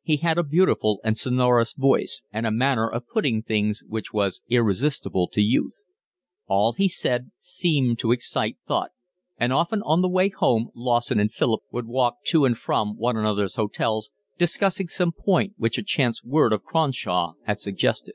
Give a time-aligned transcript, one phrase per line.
[0.00, 4.10] He had a beautiful and a sonorous voice, and a manner of putting things which
[4.10, 5.82] was irresistible to youth.
[6.46, 8.92] All he said seemed to excite thought,
[9.36, 13.18] and often on the way home Lawson and Philip would walk to and from one
[13.18, 18.14] another's hotels, discussing some point which a chance word of Cronshaw had suggested.